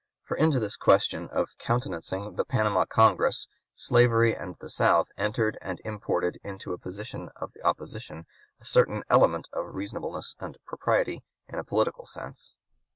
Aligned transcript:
For 0.23 0.35
into 0.35 0.59
this 0.59 0.77
question 0.77 1.25
of 1.25 1.49
(p. 1.59 1.65
191) 1.67 1.67
countenancing 1.67 2.35
the 2.35 2.43
Panama 2.43 2.85
Congress, 2.85 3.47
slavery 3.75 4.35
and 4.35 4.55
"the 4.59 4.67
South" 4.71 5.09
entered 5.15 5.59
and 5.61 5.79
imported 5.85 6.39
into 6.43 6.73
a 6.73 6.79
portion 6.79 7.29
of 7.35 7.53
the 7.53 7.61
opposition 7.63 8.25
a 8.59 8.65
certain 8.65 9.03
element 9.11 9.47
of 9.53 9.75
reasonableness 9.75 10.35
and 10.39 10.57
propriety 10.65 11.23
in 11.47 11.59
a 11.59 11.63
political 11.63 12.07
sense. 12.07 12.55